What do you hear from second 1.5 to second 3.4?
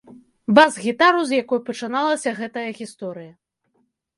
пачыналася гэтая гісторыя.